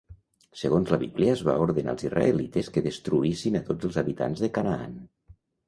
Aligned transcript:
Segons 0.61 0.93
la 0.93 0.97
Bíblia, 1.03 1.33
es 1.37 1.43
va 1.49 1.55
ordenar 1.65 1.93
als 1.93 2.07
israelites 2.09 2.71
que 2.77 2.85
destruïssin 2.87 3.61
a 3.61 3.65
tots 3.71 3.91
els 3.91 4.03
habitants 4.05 4.45
de 4.47 4.53
Canaan. 4.59 5.01